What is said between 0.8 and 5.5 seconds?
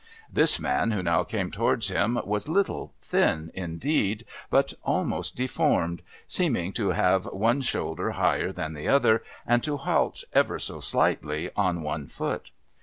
who now came towards him was little, thin, indeed, but almost